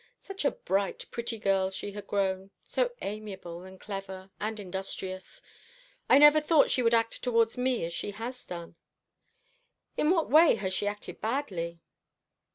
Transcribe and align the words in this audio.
Such 0.19 0.43
a 0.45 0.49
bright, 0.49 1.05
pretty 1.11 1.37
girl 1.37 1.69
she 1.69 1.91
had 1.91 2.07
grown 2.07 2.49
so 2.65 2.89
amiable, 3.03 3.61
and 3.61 3.79
clever, 3.79 4.31
and 4.39 4.59
industrious. 4.59 5.43
I 6.09 6.17
never 6.17 6.41
thought 6.41 6.71
she 6.71 6.81
would 6.81 6.95
act 6.95 7.21
towards 7.21 7.55
me 7.55 7.85
as 7.85 7.93
she 7.93 8.09
has 8.09 8.43
done." 8.43 8.77
"In 9.97 10.09
what 10.09 10.31
way 10.31 10.55
has 10.55 10.73
she 10.73 10.87
acted 10.87 11.21
badly?" 11.21 11.81